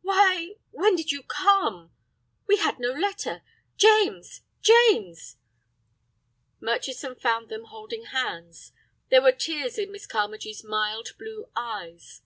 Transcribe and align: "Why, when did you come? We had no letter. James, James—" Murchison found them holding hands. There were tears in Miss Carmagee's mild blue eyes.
"Why, 0.00 0.54
when 0.70 0.96
did 0.96 1.12
you 1.12 1.22
come? 1.22 1.92
We 2.46 2.56
had 2.56 2.78
no 2.80 2.92
letter. 2.92 3.42
James, 3.76 4.40
James—" 4.62 5.36
Murchison 6.62 7.14
found 7.14 7.50
them 7.50 7.64
holding 7.64 8.06
hands. 8.06 8.72
There 9.10 9.20
were 9.20 9.32
tears 9.32 9.76
in 9.76 9.92
Miss 9.92 10.06
Carmagee's 10.06 10.64
mild 10.64 11.08
blue 11.18 11.50
eyes. 11.54 12.22